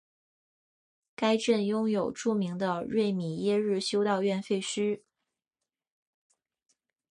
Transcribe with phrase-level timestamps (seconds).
[1.15, 5.03] 该镇拥有著名的瑞米耶日修道院废墟。